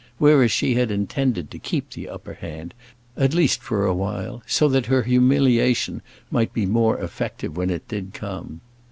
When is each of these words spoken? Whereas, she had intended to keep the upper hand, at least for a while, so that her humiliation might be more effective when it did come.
Whereas, 0.17 0.51
she 0.51 0.73
had 0.73 0.89
intended 0.89 1.51
to 1.51 1.59
keep 1.59 1.91
the 1.91 2.09
upper 2.09 2.33
hand, 2.33 2.73
at 3.15 3.35
least 3.35 3.61
for 3.61 3.85
a 3.85 3.93
while, 3.93 4.41
so 4.47 4.67
that 4.67 4.87
her 4.87 5.03
humiliation 5.03 6.01
might 6.31 6.53
be 6.53 6.65
more 6.65 6.97
effective 6.99 7.55
when 7.55 7.69
it 7.69 7.87
did 7.87 8.11
come. 8.15 8.61